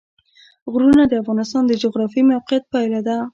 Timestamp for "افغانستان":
1.21-1.63